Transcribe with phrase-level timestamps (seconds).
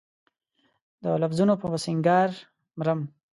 [1.03, 2.29] د لفظونو په سنګسار
[2.77, 2.99] مرم